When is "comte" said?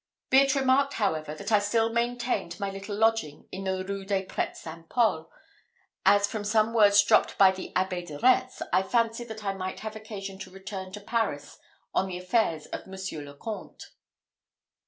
13.37-13.91